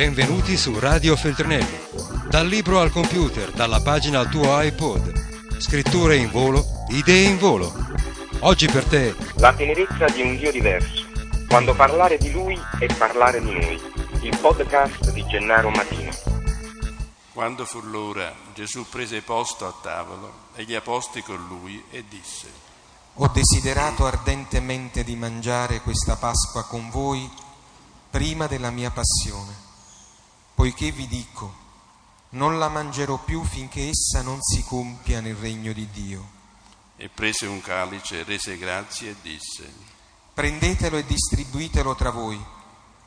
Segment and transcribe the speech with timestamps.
[0.00, 1.78] Benvenuti su Radio Feltrinelli.
[2.30, 5.58] Dal libro al computer, dalla pagina al tuo iPod.
[5.58, 7.70] Scritture in volo, idee in volo.
[8.38, 11.04] Oggi per te La tenerezza di un Dio diverso.
[11.46, 13.78] Quando parlare di Lui è parlare di noi.
[14.22, 16.12] Il podcast di Gennaro Matino.
[17.34, 22.46] Quando fu l'ora, Gesù prese posto a tavolo e gli apostoli con lui e disse,
[23.16, 27.30] Ho desiderato ardentemente di mangiare questa Pasqua con voi
[28.08, 29.68] prima della mia passione,
[30.60, 31.54] poiché vi dico,
[32.30, 36.22] non la mangerò più finché essa non si compia nel regno di Dio.
[36.96, 39.72] e prese un calice, rese grazie e disse,
[40.34, 42.38] Prendetelo e distribuitelo tra voi,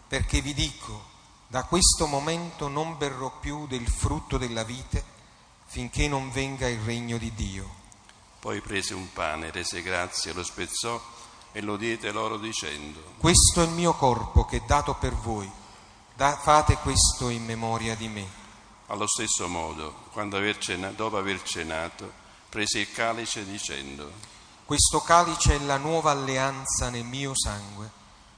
[0.08, 1.04] perché vi dico,
[1.46, 5.06] da questo momento non berrò più del frutto della vite
[5.68, 7.70] finché non venga il regno di Dio.
[8.40, 11.00] poi prese un pane, rese grazie, lo spezzò
[11.52, 15.62] e lo diede loro dicendo, Questo è il mio corpo che è dato per voi.
[16.16, 18.42] Da- fate questo in memoria di me.
[18.88, 22.12] allo stesso modo, quando aver cena- dopo aver cenato,
[22.50, 24.12] prese il calice dicendo,
[24.66, 27.90] Questo calice è la nuova alleanza nel mio sangue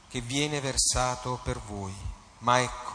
[0.07, 1.93] che viene versato per voi.
[2.39, 2.93] Ma ecco,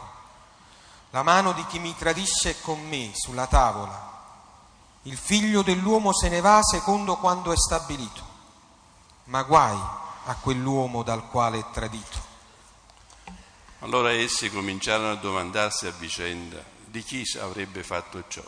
[1.11, 4.09] la mano di chi mi tradisce è con me sulla tavola.
[5.03, 8.23] Il figlio dell'uomo se ne va secondo quando è stabilito.
[9.25, 9.77] Ma guai
[10.25, 12.29] a quell'uomo dal quale è tradito.
[13.81, 18.43] Allora essi cominciarono a domandarsi a vicenda di chi avrebbe fatto ciò.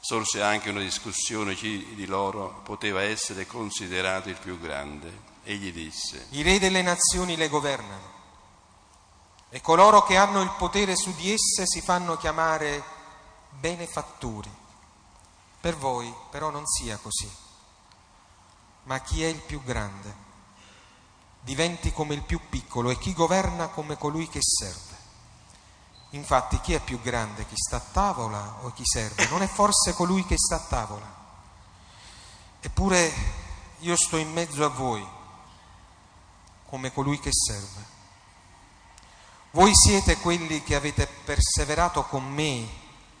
[0.00, 5.34] Sorse anche una discussione chi di loro poteva essere considerato il più grande.
[5.42, 8.14] Egli disse, I re delle nazioni le governano
[9.48, 12.84] e coloro che hanno il potere su di esse si fanno chiamare
[13.50, 14.50] benefattori.
[15.60, 17.30] Per voi però non sia così,
[18.84, 20.25] ma chi è il più grande
[21.46, 24.96] diventi come il più piccolo e chi governa come colui che serve.
[26.10, 29.28] Infatti chi è più grande, chi sta a tavola o chi serve?
[29.28, 31.14] Non è forse colui che sta a tavola?
[32.58, 33.12] Eppure
[33.78, 35.06] io sto in mezzo a voi
[36.66, 37.94] come colui che serve.
[39.52, 42.68] Voi siete quelli che avete perseverato con me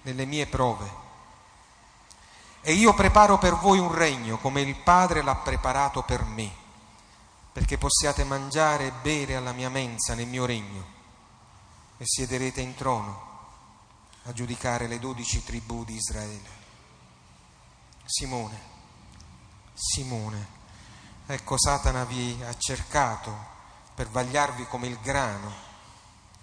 [0.02, 1.04] nelle mie prove
[2.60, 6.50] e io preparo per voi un regno come il Padre l'ha preparato per me,
[7.56, 10.84] perché possiate mangiare e bere alla mia mensa nel mio regno
[11.96, 13.18] e siederete in trono
[14.24, 16.50] a giudicare le dodici tribù di Israele.
[18.04, 18.60] Simone,
[19.72, 20.46] Simone,
[21.24, 23.34] ecco Satana vi ha cercato
[23.94, 25.50] per vagliarvi come il grano,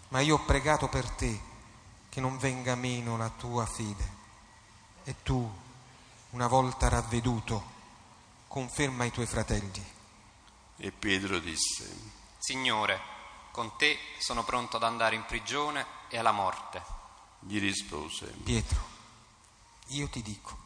[0.07, 1.39] ma io ho pregato per te
[2.09, 4.11] che non venga meno la tua fede.
[5.03, 5.47] E tu,
[6.31, 7.63] una volta ravveduto,
[8.47, 9.92] conferma ai tuoi fratelli.
[10.77, 12.99] E Pietro disse, Signore,
[13.51, 16.83] con te sono pronto ad andare in prigione e alla morte.
[17.39, 18.81] gli rispose, Pietro,
[19.87, 20.57] io ti dico,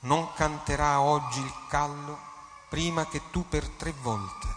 [0.00, 2.18] non canterà oggi il callo
[2.68, 4.48] prima che tu per tre volte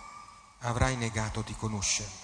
[0.60, 2.24] avrai negato di conoscermi.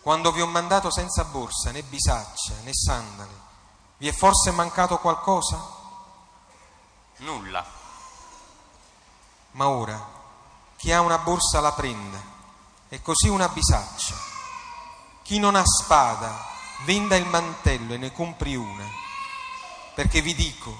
[0.00, 3.38] Quando vi ho mandato senza borsa, né bisaccia, né sandali,
[3.98, 5.78] vi è forse mancato qualcosa?
[7.18, 7.64] Nulla.
[9.52, 10.18] Ma ora
[10.80, 12.18] chi ha una borsa la prenda
[12.88, 14.14] e così una bisaccia.
[15.22, 16.48] Chi non ha spada
[16.84, 18.88] venda il mantello e ne compri una,
[19.94, 20.74] perché vi dico,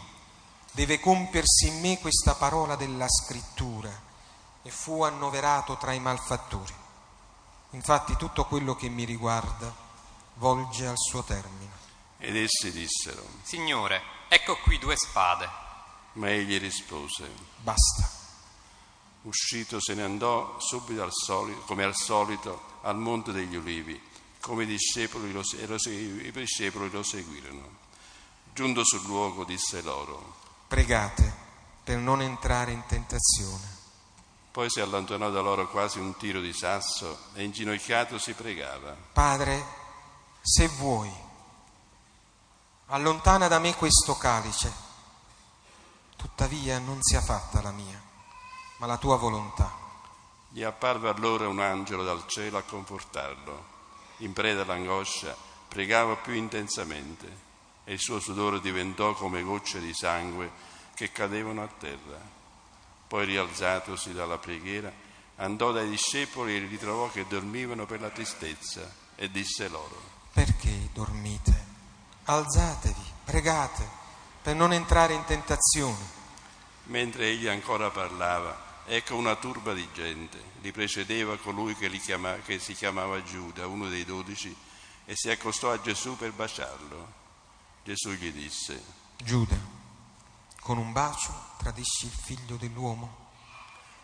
[0.72, 3.90] deve compiersi in me questa parola della scrittura
[4.62, 6.74] e fu annoverato tra i malfattori.
[7.72, 9.70] Infatti tutto quello che mi riguarda
[10.36, 11.72] volge al suo termine.
[12.16, 15.46] ed essi dissero, Signore, ecco qui due spade.
[16.14, 18.19] ma egli rispose, Basta.
[19.22, 24.00] Uscito se ne andò subito al solito, come al solito al monte degli ulivi,
[24.40, 27.78] come i discepoli lo, i discepoli lo seguirono.
[28.52, 30.36] Giunto sul luogo disse loro,
[30.66, 31.48] Pregate
[31.84, 33.78] per non entrare in tentazione.
[34.50, 38.96] poi si allontanò da loro quasi un tiro di sasso e inginocchiato si pregava.
[39.12, 39.64] Padre,
[40.40, 41.12] se vuoi,
[42.86, 44.72] allontana da me questo calice,
[46.16, 48.00] tuttavia non sia fatta la mia,
[48.80, 49.70] ma la tua volontà.
[50.48, 53.78] Gli apparve allora un angelo dal cielo a confortarlo.
[54.18, 55.36] In preda all'angoscia,
[55.68, 57.48] pregava più intensamente
[57.84, 60.50] e il suo sudore diventò come gocce di sangue
[60.94, 62.18] che cadevano a terra.
[63.06, 64.90] Poi rialzatosi dalla preghiera,
[65.36, 70.00] andò dai discepoli e li ritrovò che dormivano per la tristezza e disse loro,
[70.32, 71.66] Perché dormite?
[72.24, 73.86] Alzatevi, pregate
[74.42, 76.18] per non entrare in tentazione.
[76.84, 82.40] mentre egli ancora parlava, Ecco una turba di gente, li precedeva colui che, li chiama-
[82.40, 84.52] che si chiamava Giuda, uno dei dodici,
[85.04, 87.12] e si accostò a Gesù per baciarlo.
[87.84, 88.82] Gesù gli disse,
[89.16, 89.56] Giuda,
[90.58, 93.28] con un bacio tradisci il figlio dell'uomo?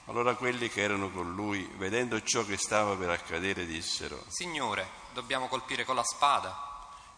[0.04, 5.48] allora quelli che erano con lui, vedendo ciò che stava per accadere, dissero, Signore, dobbiamo
[5.48, 6.56] colpire con la spada.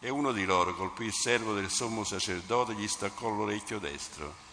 [0.00, 4.46] e uno di loro colpì il servo del sommo sacerdote e gli staccò l'orecchio destro.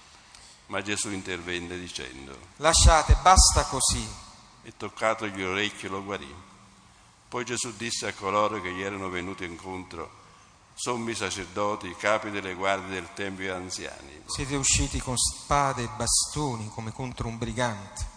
[0.67, 4.07] Ma Gesù intervenne dicendo, Lasciate, basta così.
[4.63, 6.33] e toccatogli l'orecchio lo guarì.
[7.27, 10.23] Poi Gesù disse a coloro che gli erano venuti incontro,
[10.73, 16.69] sommi sacerdoti, capi delle guardie del Tempio e anziani, Siete usciti con spade e bastoni
[16.69, 18.13] come contro un brigante.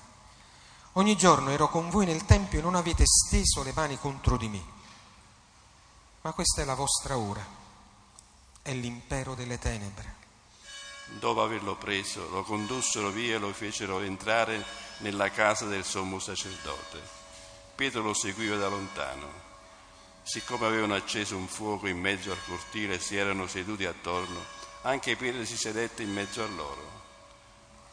[0.92, 4.48] Ogni giorno ero con voi nel Tempio e non avete steso le mani contro di
[4.48, 4.62] me.
[6.22, 7.44] Ma questa è la vostra ora,
[8.62, 10.16] è l'impero delle tenebre.
[11.10, 14.64] Dopo averlo preso, lo condussero via e lo fecero entrare
[14.98, 17.00] nella casa del sommo sacerdote.
[17.74, 19.46] Pietro lo seguiva da lontano.
[20.22, 24.44] Siccome avevano acceso un fuoco in mezzo al cortile e si erano seduti attorno,
[24.82, 26.96] anche Pietro si sedette in mezzo a loro.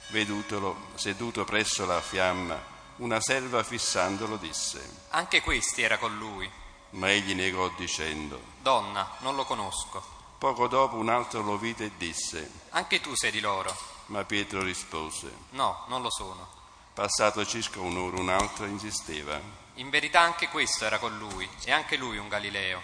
[0.10, 2.62] Vedutolo, seduto presso la fiamma,
[2.98, 6.50] una serva fissandolo disse, Anche questi era con lui.
[6.92, 8.40] ma egli negò dicendo.
[8.62, 10.14] Donna, non lo conosco.
[10.38, 13.76] Poco dopo un altro lo vide e disse, Anche tu sei di loro.
[14.08, 15.32] ma Pietro rispose.
[15.52, 16.48] No, non lo sono.
[16.94, 19.40] Passato circa un'ora un altro insisteva,
[19.76, 22.82] In verità anche questo era con lui, e anche lui un Galileo.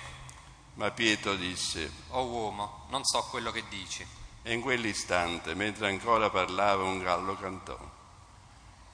[0.76, 4.06] ma Pietro disse, O uomo, non so quello che dici.
[4.44, 7.78] e in quell'istante, mentre ancora parlava, un gallo cantò.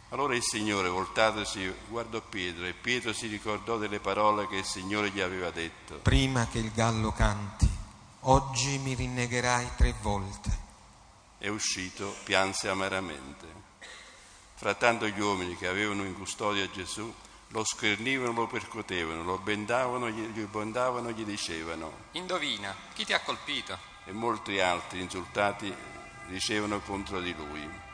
[0.09, 5.09] Allora il Signore, voltatosi, guardò Pietro e Pietro si ricordò delle parole che il Signore
[5.11, 5.95] gli aveva detto.
[5.95, 7.69] Prima che il gallo canti,
[8.21, 10.65] oggi mi rinnegherai tre volte.
[11.37, 13.45] E uscito, pianse amaramente.
[14.55, 17.13] Frattanto gli uomini che avevano in custodia Gesù
[17.49, 22.05] lo schernivano, lo percotevano, lo bendavano, gli gli bondavano, gli dicevano.
[22.11, 23.77] Indovina, chi ti ha colpito?
[24.05, 25.73] E molti altri insultati
[26.27, 27.85] dicevano contro di lui.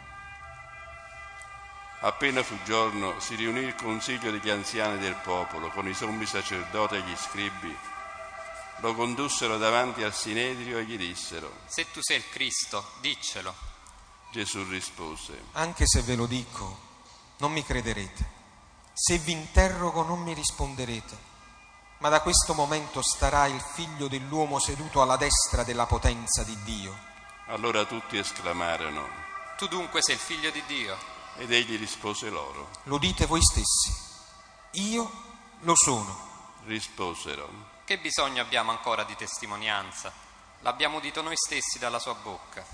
[2.02, 6.96] Appena fu giorno, si riunì il consiglio degli anziani del popolo con i sommi sacerdoti
[6.96, 7.78] e gli scribi.
[8.83, 11.50] Lo condussero davanti al Sinedrio e gli dissero.
[11.68, 13.56] Se tu sei il Cristo, diccelo.
[14.30, 15.41] Gesù rispose.
[15.53, 16.80] Anche se ve lo dico,
[17.38, 18.30] non mi crederete.
[18.91, 21.18] Se vi interrogo, non mi risponderete.
[22.00, 26.94] Ma da questo momento starà il figlio dell'uomo seduto alla destra della potenza di Dio.
[27.47, 29.07] Allora tutti esclamarono.
[29.56, 30.97] Tu dunque sei il figlio di Dio.
[31.38, 32.68] Ed egli rispose loro.
[32.83, 33.95] Lo dite voi stessi.
[34.71, 35.09] Io
[35.62, 36.31] lo sono.
[36.65, 37.73] Risposero.
[37.85, 40.12] Che bisogno abbiamo ancora di testimonianza?
[40.62, 42.65] L'abbiamo udito noi stessi dalla sua bocca.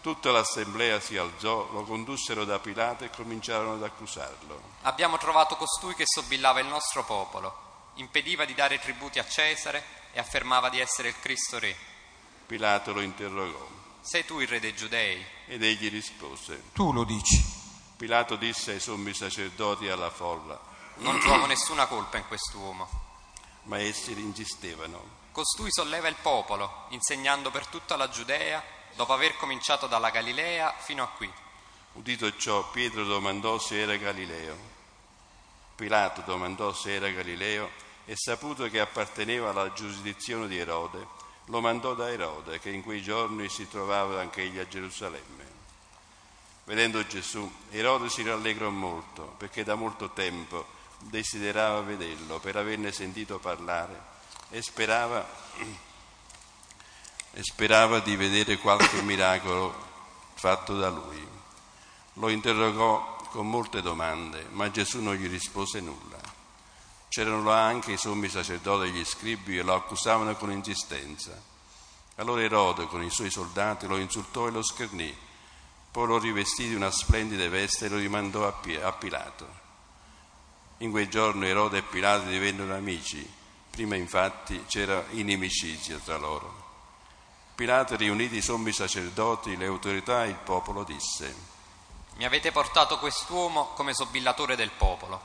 [0.00, 4.60] Tutta l'assemblea si alzò, lo condussero da Pilato e cominciarono ad accusarlo.
[4.82, 10.18] Abbiamo trovato costui che sobillava il nostro popolo, impediva di dare tributi a Cesare e
[10.18, 11.76] affermava di essere il Cristo Re.
[12.46, 13.64] Pilato lo interrogò
[14.00, 15.24] Sei tu il re dei giudei?
[15.46, 16.64] ed egli rispose.
[16.72, 17.44] Tu lo dici.
[17.96, 20.58] Pilato disse ai sommi sacerdoti e alla folla,
[20.96, 23.09] Non trovo nessuna colpa in quest'uomo.
[23.64, 25.18] Ma essi insistevano.
[25.32, 28.62] Costui solleva il popolo, insegnando per tutta la Giudea,
[28.94, 31.32] dopo aver cominciato dalla Galilea fino a qui.
[31.92, 34.56] Udito ciò, Pietro domandò se era Galileo.
[35.74, 37.70] Pilato domandò se era Galileo
[38.04, 41.06] e saputo che apparteneva alla giurisdizione di Erode,
[41.46, 45.58] lo mandò da Erode, che in quei giorni si trovava anche egli a Gerusalemme.
[46.64, 53.38] Vedendo Gesù, Erode si rallegrò molto, perché da molto tempo desiderava vederlo per averne sentito
[53.38, 54.08] parlare
[54.50, 55.26] e sperava,
[57.32, 59.88] e sperava di vedere qualche miracolo
[60.34, 61.26] fatto da lui.
[62.14, 66.18] Lo interrogò con molte domande, ma Gesù non gli rispose nulla.
[67.08, 71.48] C'erano anche i sommi sacerdoti e gli scribi e lo accusavano con insistenza.
[72.16, 75.16] Allora Erode con i suoi soldati lo insultò e lo schernì,
[75.90, 79.69] poi lo rivestì di una splendida veste e lo rimandò a Pilato.
[80.82, 83.30] In quei giorni Erode e Pilato divennero amici,
[83.70, 86.68] prima infatti c'era inimicizia tra loro.
[87.54, 91.36] Pilato, riuniti i sommi sacerdoti, le autorità e il popolo, disse,
[92.14, 95.20] Mi avete portato quest'uomo come sobillatore del popolo.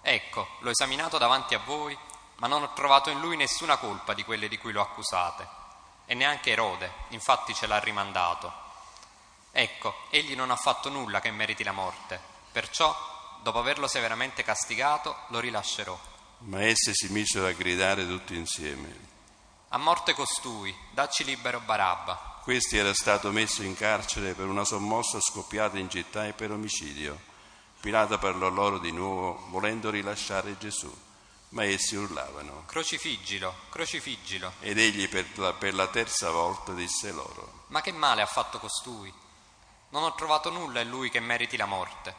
[0.00, 1.98] Ecco, l'ho esaminato davanti a voi,
[2.36, 5.44] ma non ho trovato in lui nessuna colpa di quelle di cui lo accusate.
[6.06, 8.52] E neanche Erode, infatti ce l'ha rimandato.
[9.50, 12.20] Ecco, egli non ha fatto nulla che meriti la morte.
[12.52, 15.98] Perciò, dopo averlo severamente castigato, lo rilascerò.
[16.42, 19.08] ma essi si misero a gridare tutti insieme.
[19.68, 22.40] A morte costui, dacci libero Barabba.
[22.42, 27.18] Questi era stato messo in carcere per una sommossa scoppiata in città e per omicidio.
[27.80, 30.92] Pilato parlò loro di nuovo, volendo rilasciare Gesù.
[31.50, 32.64] Ma essi urlavano.
[32.66, 34.52] Crocifiggilo, crocifiggilo.
[34.60, 37.64] Ed egli per la, per la terza volta disse loro.
[37.68, 39.12] Ma che male ha fatto costui?
[39.90, 42.14] Non ho trovato nulla in lui che meriti la morte.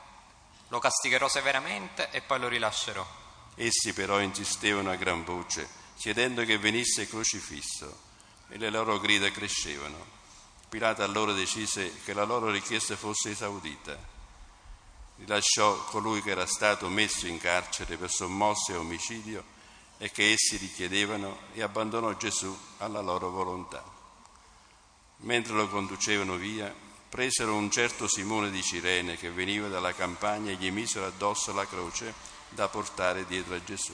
[0.71, 3.05] Lo castigherò severamente e poi lo rilascerò.
[3.55, 7.99] Essi però insistevano a gran voce, chiedendo che venisse crocifisso,
[8.47, 10.19] e le loro grida crescevano.
[10.69, 13.97] Pilato allora decise che la loro richiesta fosse esaudita.
[15.17, 19.43] Rilasciò colui che era stato messo in carcere per sommosse e omicidio
[19.97, 23.83] e che essi richiedevano e abbandonò Gesù alla loro volontà.
[25.17, 26.73] Mentre lo conducevano via,
[27.11, 31.67] presero un certo Simone di Cirene che veniva dalla campagna e gli misero addosso la
[31.67, 32.13] croce
[32.47, 33.93] da portare dietro a Gesù.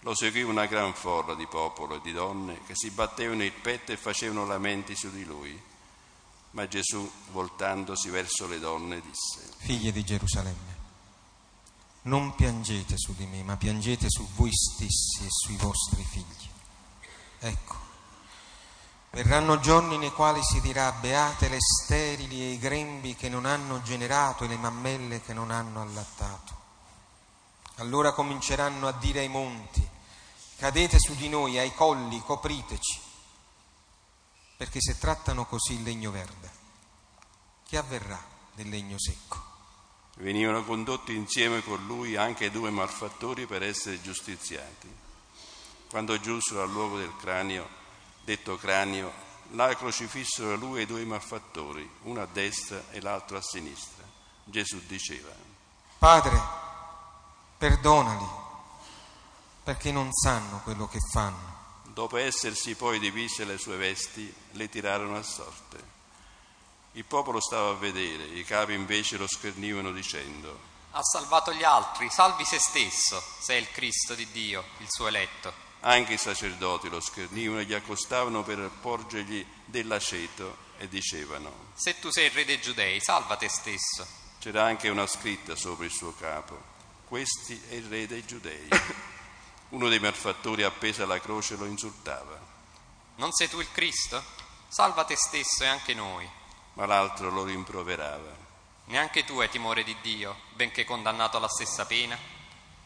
[0.00, 3.90] Lo seguì una gran folla di popolo e di donne che si battevano il petto
[3.90, 5.60] e facevano lamenti su di lui.
[6.52, 10.76] Ma Gesù, voltandosi verso le donne, disse, Figlie di Gerusalemme,
[12.02, 16.48] non piangete su di me, ma piangete su voi stessi e sui vostri figli.
[17.40, 17.85] Ecco,
[19.16, 23.80] verranno giorni nei quali si dirà beate le sterili e i grembi che non hanno
[23.80, 26.54] generato e le mammelle che non hanno allattato.
[27.76, 29.88] Allora cominceranno a dire ai monti,
[30.58, 33.00] cadete su di noi, ai colli, copriteci,
[34.58, 36.50] perché se trattano così il legno verde,
[37.66, 39.44] che avverrà del legno secco?
[40.18, 44.88] venivano condotti insieme con lui anche due malfattori per essere giustiziati.
[45.88, 47.84] Quando giunsero al luogo del cranio,
[48.26, 49.12] detto cranio,
[49.52, 54.02] là crocifissero lui e i due malfattori, uno a destra e l'altro a sinistra.
[54.42, 55.30] Gesù diceva,
[55.96, 56.36] Padre,
[57.56, 58.26] perdonali,
[59.62, 61.54] perché non sanno quello che fanno.
[61.84, 65.94] dopo essersi poi divise le sue vesti, le tirarono a sorte.
[66.92, 72.10] Il popolo stava a vedere, i capi invece lo schernivano dicendo, Ha salvato gli altri,
[72.10, 75.65] salvi se stesso, se è il Cristo di Dio, il suo eletto.
[75.86, 82.10] Anche i sacerdoti lo schernivano e gli accostavano per porgergli dell'aceto e dicevano, Se tu
[82.10, 84.06] sei il re dei giudei, salva te stesso.
[84.40, 86.74] C'era anche una scritta sopra il suo capo.
[87.06, 88.68] Questi è il re dei giudei.
[89.70, 92.38] Uno dei malfattori appeso alla croce lo insultava,
[93.16, 94.22] Non sei tu il Cristo?
[94.68, 96.28] Salva te stesso e anche noi.
[96.74, 98.44] ma l'altro lo rimproverava.
[98.86, 102.16] Neanche tu hai timore di Dio, benché condannato alla stessa pena?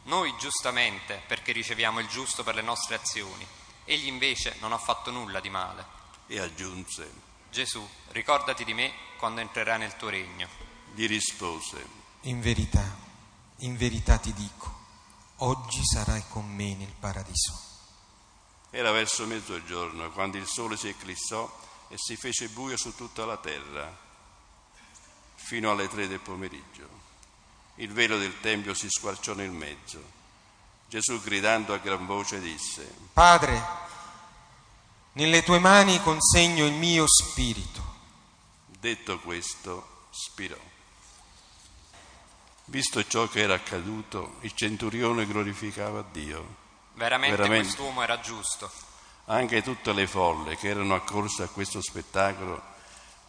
[0.05, 3.47] Noi giustamente, perché riceviamo il giusto per le nostre azioni.
[3.85, 5.85] Egli invece non ha fatto nulla di male.
[6.27, 7.11] E aggiunse,
[7.51, 10.49] Gesù, ricordati di me quando entrerai nel tuo regno.
[10.95, 11.87] gli rispose,
[12.23, 12.85] In verità,
[13.59, 14.79] in verità ti dico,
[15.39, 17.69] oggi sarai con me nel paradiso.
[18.71, 21.51] era verso mezzogiorno quando il sole si eclissò
[21.89, 23.97] e si fece buio su tutta la terra,
[25.35, 27.00] fino alle tre del pomeriggio.
[27.81, 30.03] Il velo del Tempio si squarciò nel mezzo.
[30.87, 33.59] Gesù gridando a gran voce disse, Padre,
[35.13, 37.83] nelle tue mani consegno il mio spirito.
[38.67, 40.59] Detto questo, spirò.
[42.67, 46.57] Visto ciò che era accaduto, il centurione glorificava Dio.
[46.93, 47.65] Veramente, Veramente.
[47.65, 48.71] quest'uomo era giusto.
[49.25, 52.63] Anche tutte le folle che erano accorse a questo spettacolo,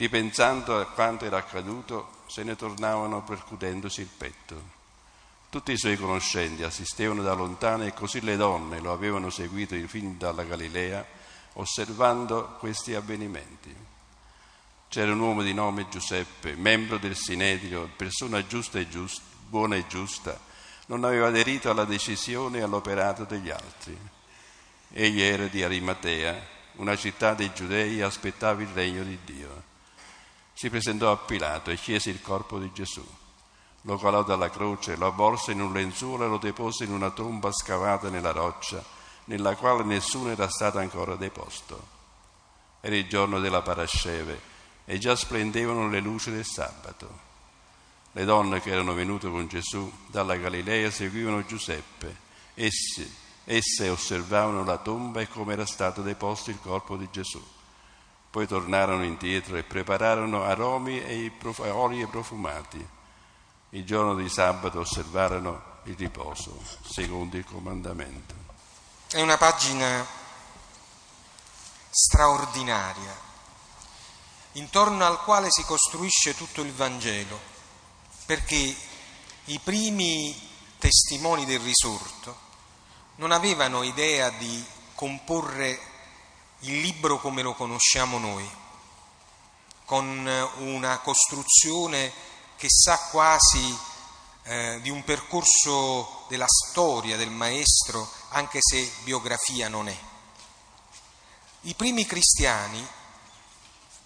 [0.02, 4.80] ripensando a quanto era accaduto, se ne tornavano percutendosi il petto.
[5.48, 10.18] Tutti i suoi conoscenti assistevano da lontano e così le donne lo avevano seguito fin
[10.18, 11.06] dalla Galilea,
[11.54, 13.76] osservando questi avvenimenti.
[14.88, 19.86] C'era un uomo di nome Giuseppe, membro del Sinedrio, persona giusta e giusta, buona e
[19.86, 20.36] giusta,
[20.88, 23.96] non aveva aderito alla decisione e all'operato degli altri.
[24.94, 26.44] Egli era di Arimatea,
[26.78, 29.61] una città dei Giudei e aspettava il regno di Dio.
[30.62, 33.04] Si presentò a Pilato e chiese il corpo di Gesù.
[33.82, 37.52] Lo calò dalla croce, lo avvolse in un lenzuolo e lo depose in una tomba
[37.52, 38.80] scavata nella roccia,
[39.24, 41.84] nella quale nessuno era stato ancora deposto.
[42.80, 44.40] Era il giorno della parasceve
[44.86, 47.10] e già splendevano le luci del sabato.
[48.12, 52.16] Le donne che erano venute con Gesù dalla Galilea seguivano Giuseppe.
[52.54, 53.12] Essi,
[53.46, 57.44] esse osservavano la tomba e come era stato deposto il corpo di Gesù.
[58.32, 61.32] Poi tornarono indietro e prepararono aromi e
[61.70, 62.88] oli profumati.
[63.72, 66.58] Il giorno di sabato osservarono il riposo,
[66.88, 68.34] secondo il comandamento.
[69.08, 70.06] È una pagina
[71.90, 73.14] straordinaria,
[74.54, 77.38] intorno al quale si costruisce tutto il Vangelo,
[78.26, 78.76] perché
[79.46, 82.50] i primi testimoni del risorto
[83.16, 85.91] non avevano idea di comporre
[86.62, 88.50] il libro come lo conosciamo noi,
[89.86, 92.14] con una costruzione
[92.56, 93.78] che sa quasi
[94.44, 99.98] eh, di un percorso della storia del maestro, anche se biografia non è.
[101.62, 102.88] I primi cristiani,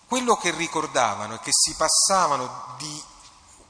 [0.07, 3.03] quello che ricordavano e che si passavano di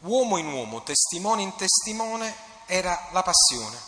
[0.01, 2.35] uomo in uomo, testimone in testimone,
[2.67, 3.79] era la passione,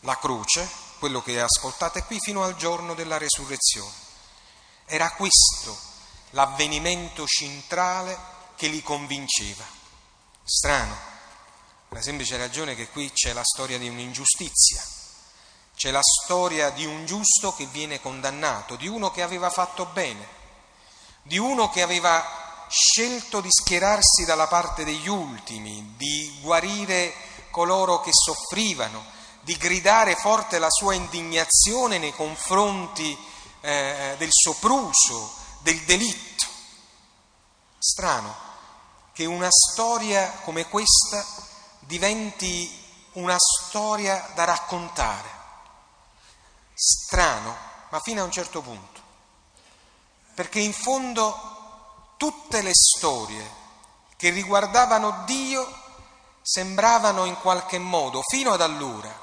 [0.00, 0.68] la croce,
[0.98, 3.99] quello che ascoltate qui, fino al giorno della resurrezione.
[4.92, 5.78] Era questo
[6.30, 8.18] l'avvenimento centrale
[8.56, 9.64] che li convinceva.
[10.42, 10.96] Strano,
[11.90, 14.84] la semplice ragione che qui c'è la storia di un'ingiustizia,
[15.76, 20.26] c'è la storia di un giusto che viene condannato, di uno che aveva fatto bene,
[21.22, 27.14] di uno che aveva scelto di schierarsi dalla parte degli ultimi, di guarire
[27.50, 29.04] coloro che soffrivano,
[29.42, 33.16] di gridare forte la sua indignazione nei confronti
[33.60, 36.46] eh, del sopruso, del delitto.
[37.78, 38.48] Strano
[39.12, 41.24] che una storia come questa
[41.80, 42.78] diventi
[43.12, 45.28] una storia da raccontare.
[46.72, 47.56] Strano,
[47.90, 49.00] ma fino a un certo punto.
[50.34, 53.58] Perché in fondo tutte le storie
[54.16, 55.66] che riguardavano Dio
[56.42, 59.19] sembravano in qualche modo, fino ad allora,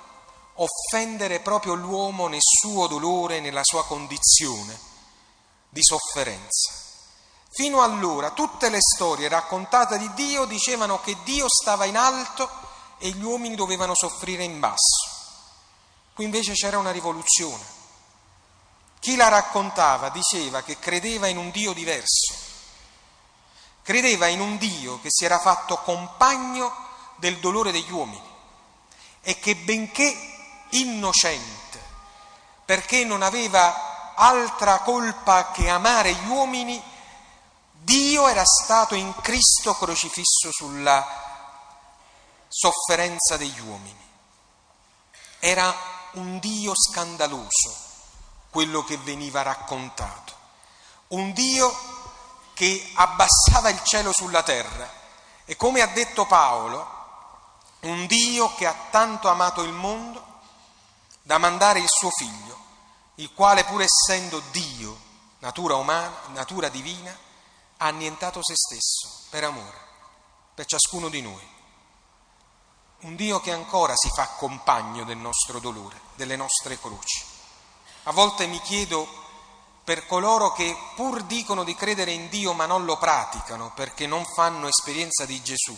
[0.57, 4.77] offendere proprio l'uomo nel suo dolore, nella sua condizione
[5.69, 6.73] di sofferenza.
[7.49, 12.49] Fino allora tutte le storie raccontate di Dio dicevano che Dio stava in alto
[12.99, 15.15] e gli uomini dovevano soffrire in basso.
[16.13, 17.75] Qui invece c'era una rivoluzione.
[18.99, 22.47] Chi la raccontava diceva che credeva in un Dio diverso,
[23.87, 26.75] Credeva in un Dio che si era fatto compagno
[27.15, 28.21] del dolore degli uomini
[29.21, 30.36] e che benché
[30.69, 31.81] innocente,
[32.65, 36.81] perché non aveva altra colpa che amare gli uomini,
[37.71, 41.05] Dio era stato in Cristo crocifisso sulla
[42.47, 44.05] sofferenza degli uomini.
[45.39, 45.73] Era
[46.13, 47.85] un Dio scandaloso
[48.49, 50.33] quello che veniva raccontato,
[51.09, 51.75] un Dio
[52.53, 54.89] che abbassava il cielo sulla terra.
[55.45, 56.95] E come ha detto Paolo,
[57.81, 60.36] un Dio che ha tanto amato il mondo
[61.27, 62.57] da mandare il suo figlio,
[63.15, 64.97] il quale pur essendo Dio,
[65.39, 67.11] natura umana, natura divina,
[67.79, 69.77] ha annientato se stesso per amore,
[70.55, 71.45] per ciascuno di noi.
[72.99, 77.21] Un Dio che ancora si fa compagno del nostro dolore, delle nostre croci.
[78.03, 79.05] A volte mi chiedo
[79.83, 84.23] per coloro che pur dicono di credere in Dio ma non lo praticano perché non
[84.23, 85.77] fanno esperienza di Gesù.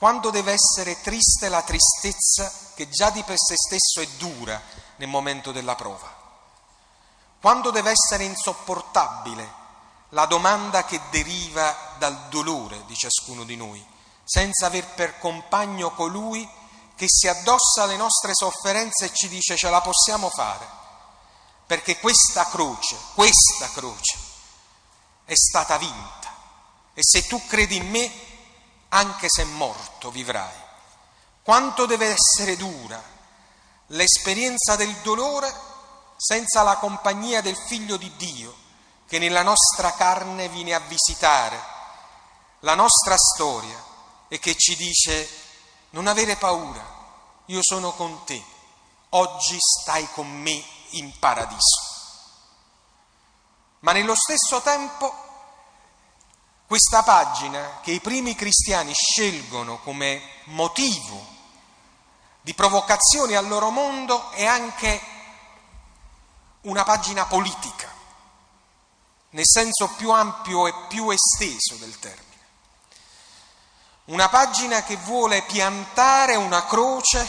[0.00, 4.58] Quando deve essere triste la tristezza che già di per sé stesso è dura
[4.96, 6.10] nel momento della prova.
[7.38, 9.58] Quando deve essere insopportabile
[10.08, 13.86] la domanda che deriva dal dolore di ciascuno di noi,
[14.24, 16.48] senza aver per compagno colui
[16.96, 20.66] che si addossa alle nostre sofferenze e ci dice ce la possiamo fare
[21.66, 24.18] perché questa croce, questa croce
[25.26, 26.34] è stata vinta
[26.94, 28.29] e se tu credi in me,
[28.90, 30.68] anche se morto, vivrai.
[31.42, 33.02] Quanto deve essere dura
[33.88, 35.52] l'esperienza del dolore
[36.16, 38.54] senza la compagnia del Figlio di Dio
[39.06, 41.58] che nella nostra carne viene a visitare
[42.60, 43.82] la nostra storia
[44.28, 45.28] e che ci dice
[45.90, 46.98] non avere paura,
[47.46, 48.40] io sono con te,
[49.10, 51.88] oggi stai con me in paradiso.
[53.80, 55.29] Ma nello stesso tempo
[56.70, 61.26] questa pagina che i primi cristiani scelgono come motivo
[62.42, 65.00] di provocazione al loro mondo è anche
[66.60, 67.92] una pagina politica,
[69.30, 72.46] nel senso più ampio e più esteso del termine.
[74.04, 77.28] Una pagina che vuole piantare una croce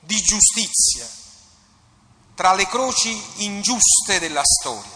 [0.00, 1.06] di giustizia,
[2.34, 4.93] tra le croci ingiuste della storia.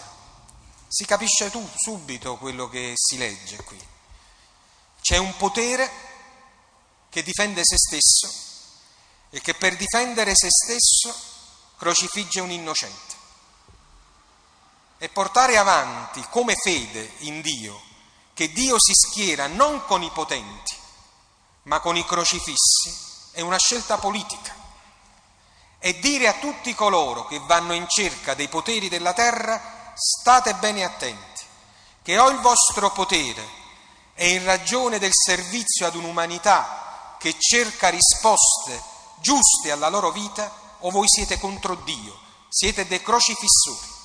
[0.88, 3.78] Si capisce tu subito quello che si legge qui.
[5.00, 5.90] C'è un potere
[7.10, 8.46] che difende se stesso
[9.30, 11.14] e che per difendere se stesso
[11.76, 13.16] crocifigge un innocente.
[14.98, 17.80] E portare avanti come fede in Dio,
[18.32, 20.74] che Dio si schiera non con i potenti,
[21.64, 24.56] ma con i crocifissi, è una scelta politica
[25.78, 30.84] e dire a tutti coloro che vanno in cerca dei poteri della terra, state bene
[30.84, 31.42] attenti,
[32.02, 33.56] che o il vostro potere
[34.14, 38.80] è in ragione del servizio ad un'umanità che cerca risposte
[39.20, 43.96] giuste alla loro vita, o voi siete contro Dio, siete dei crocifissori.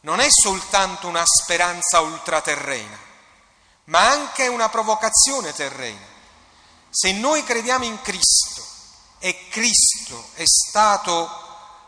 [0.00, 2.98] Non è soltanto una speranza ultraterrena,
[3.84, 6.06] ma anche una provocazione terrena
[6.90, 8.64] Se noi crediamo in Cristo
[9.18, 11.28] e Cristo è stato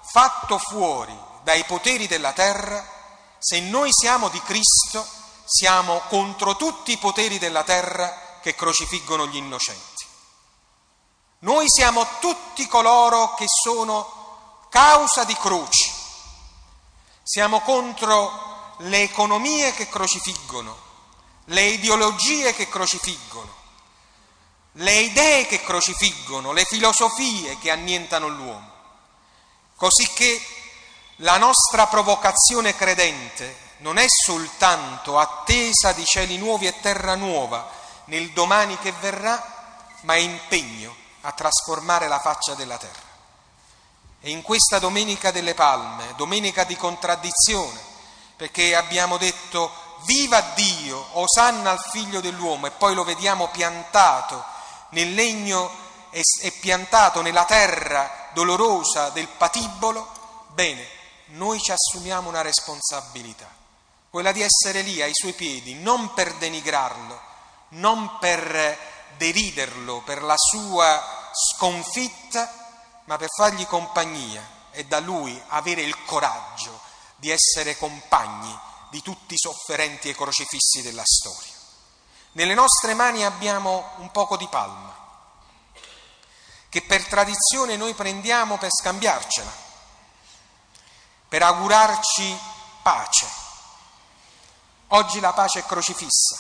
[0.03, 3.00] fatto fuori dai poteri della terra,
[3.41, 5.05] se noi siamo di Cristo,
[5.47, 10.05] siamo contro tutti i poteri della terra che crocifiggono gli innocenti.
[11.41, 15.91] Noi siamo tutti coloro che sono causa di croci.
[17.23, 20.77] Siamo contro le economie che crocifiggono,
[21.47, 23.55] le ideologie che crocifiggono,
[24.73, 28.69] le idee che crocifiggono, le filosofie che annientano l'uomo.
[29.77, 30.41] Così che
[31.23, 37.69] la nostra provocazione credente non è soltanto attesa di cieli nuovi e terra nuova
[38.07, 43.09] nel domani che verrà, ma è impegno a trasformare la faccia della terra.
[44.21, 47.79] E in questa Domenica delle Palme, domenica di contraddizione,
[48.37, 49.71] perché abbiamo detto
[50.05, 54.43] viva Dio, osanna al figlio dell'uomo e poi lo vediamo piantato
[54.91, 55.71] nel legno
[56.11, 60.09] e piantato nella terra dolorosa del patibolo,
[60.49, 60.99] bene,
[61.31, 63.49] noi ci assumiamo una responsabilità,
[64.11, 67.21] quella di essere lì ai suoi piedi, non per denigrarlo,
[67.71, 68.79] non per
[69.17, 76.81] deriderlo per la sua sconfitta, ma per fargli compagnia e da lui avere il coraggio
[77.17, 78.59] di essere compagni
[78.91, 81.53] di tutti i sofferenti e crocifissi della storia.
[82.33, 84.97] Nelle nostre mani abbiamo un poco di palma,
[86.69, 89.69] che per tradizione noi prendiamo per scambiarcela,
[91.31, 92.39] per augurarci
[92.83, 93.27] pace.
[94.89, 96.37] Oggi la pace è crocifissa,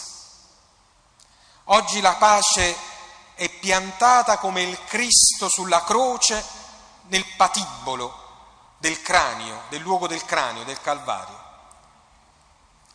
[1.66, 2.76] oggi la pace
[3.34, 6.44] è piantata come il Cristo sulla croce
[7.02, 11.38] nel patibolo del cranio, del luogo del cranio, del Calvario.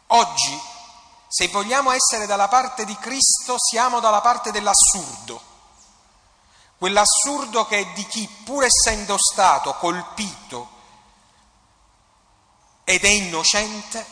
[0.08, 0.62] Oggi,
[1.29, 5.53] se vogliamo essere dalla parte di Cristo, siamo dalla parte dell'assurdo
[6.77, 10.75] quell'assurdo che è di chi, pur essendo stato colpito
[12.95, 14.05] ed è innocente,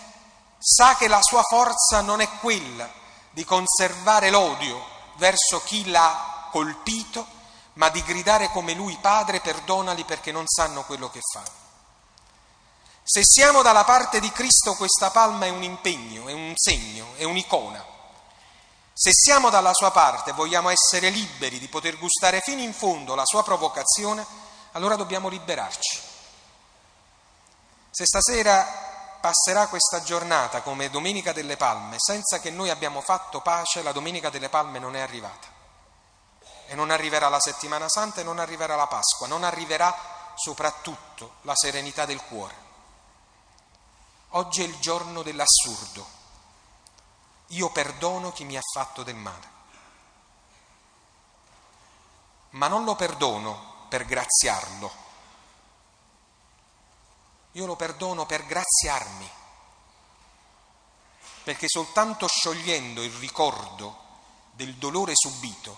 [0.57, 2.89] sa che la sua forza non è quella
[3.31, 7.25] di conservare l'odio verso chi l'ha colpito,
[7.73, 11.61] ma di gridare come lui, Padre, perdonali perché non sanno quello che fanno.
[13.03, 17.23] Se siamo dalla parte di Cristo, questa palma è un impegno, è un segno, è
[17.23, 17.83] un'icona.
[18.93, 23.15] Se siamo dalla sua parte e vogliamo essere liberi di poter gustare fino in fondo
[23.15, 24.25] la sua provocazione,
[24.73, 26.11] allora dobbiamo liberarci.
[27.93, 33.83] Se stasera passerà questa giornata come Domenica delle Palme senza che noi abbiamo fatto pace,
[33.83, 35.47] la Domenica delle Palme non è arrivata.
[36.65, 39.95] E non arriverà la settimana santa e non arriverà la Pasqua, non arriverà
[40.35, 42.55] soprattutto la serenità del cuore.
[44.29, 46.21] Oggi è il giorno dell'assurdo
[47.53, 49.51] io perdono chi mi ha fatto del male.
[52.51, 54.91] Ma non lo perdono per graziarlo,
[57.53, 59.29] io lo perdono per graziarmi,
[61.43, 64.01] perché soltanto sciogliendo il ricordo
[64.51, 65.77] del dolore subito,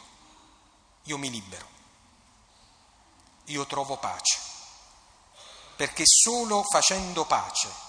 [1.03, 1.67] io mi libero,
[3.45, 4.39] io trovo pace,
[5.75, 7.83] perché solo facendo pace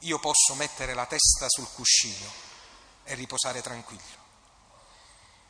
[0.00, 2.30] io posso mettere la testa sul cuscino
[3.04, 4.18] e riposare tranquillo.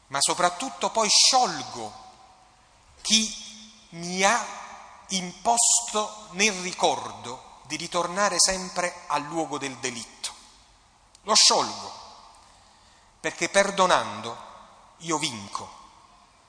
[0.09, 2.09] Ma soprattutto poi sciolgo
[3.03, 4.60] chi mi ha
[5.11, 10.33] imposto nel ricordo di ritornare sempre al luogo del delitto.
[11.23, 11.93] Lo sciolgo,
[13.21, 14.49] perché perdonando
[14.99, 15.79] io vinco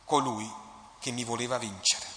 [0.06, 0.52] colui
[1.00, 2.08] che mi voleva vincere.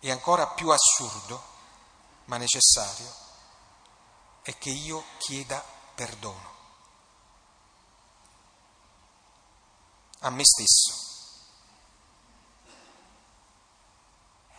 [0.00, 1.42] E ancora più assurdo,
[2.26, 3.12] ma necessario,
[4.42, 5.62] è che io chieda
[5.94, 6.56] perdono
[10.20, 11.07] a me stesso,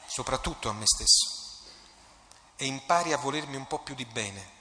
[0.09, 1.37] soprattutto a me stesso,
[2.55, 4.57] e impari a volermi un po' più di bene.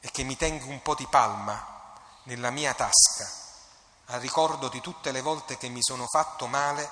[0.00, 1.94] E che mi tengo un po' di palma
[2.24, 3.44] nella mia tasca
[4.06, 6.88] al ricordo di tutte le volte che mi sono fatto male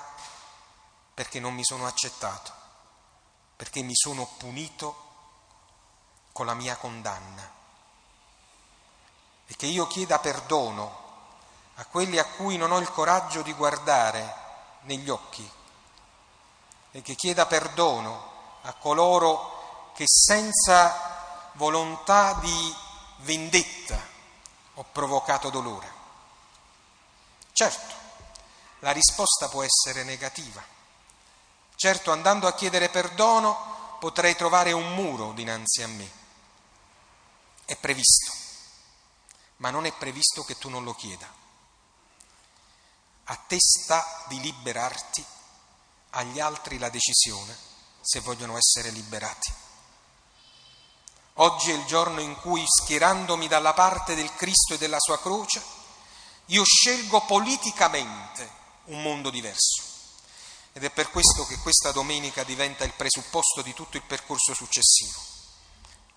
[1.13, 2.51] perché non mi sono accettato,
[3.55, 5.03] perché mi sono punito
[6.31, 7.53] con la mia condanna.
[9.45, 11.03] E che io chieda perdono
[11.75, 14.43] a quelli a cui non ho il coraggio di guardare
[14.81, 15.49] negli occhi
[16.95, 22.75] e che chieda perdono a coloro che senza volontà di
[23.17, 24.01] vendetta
[24.75, 25.91] ho provocato dolore.
[27.51, 27.95] Certo,
[28.79, 30.63] la risposta può essere negativa.
[31.75, 36.09] Certo, andando a chiedere perdono potrei trovare un muro dinanzi a me
[37.65, 38.31] è previsto,
[39.57, 41.29] ma non è previsto che tu non lo chieda.
[43.25, 45.25] A te sta di liberarti,
[46.15, 47.55] agli altri la decisione
[48.01, 49.51] se vogliono essere liberati.
[51.39, 55.61] Oggi è il giorno in cui, schierandomi dalla parte del Cristo e della sua croce,
[56.47, 58.49] io scelgo politicamente
[58.85, 59.83] un mondo diverso.
[60.71, 65.19] Ed è per questo che questa domenica diventa il presupposto di tutto il percorso successivo.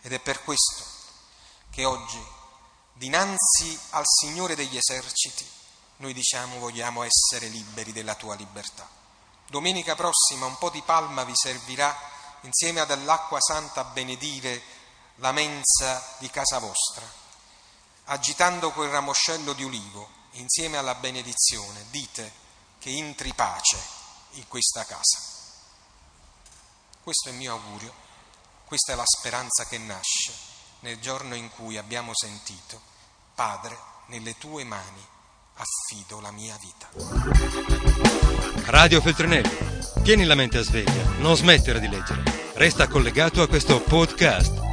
[0.02, 0.84] Ed è per questo
[1.70, 2.22] che oggi,
[2.92, 5.46] dinanzi al Signore degli eserciti,
[5.96, 8.97] noi diciamo vogliamo essere liberi della tua libertà.
[9.50, 11.96] Domenica prossima un po' di palma vi servirà
[12.42, 14.62] insieme all'acqua santa a benedire
[15.16, 17.11] la mensa di casa vostra,
[18.04, 22.30] agitando quel ramoscello di ulivo insieme alla benedizione, dite
[22.78, 23.78] che intri pace
[24.32, 25.18] in questa casa.
[27.02, 27.94] Questo è il mio augurio,
[28.66, 30.34] questa è la speranza che nasce
[30.80, 32.82] nel giorno in cui abbiamo sentito,
[33.34, 35.16] Padre, nelle tue mani
[35.59, 36.88] affido la mia vita.
[38.66, 39.51] Radio Feltrinelli,
[40.03, 42.23] tieni la mente a sveglia, non smettere di leggere.
[42.55, 44.67] Resta collegato a questo podcast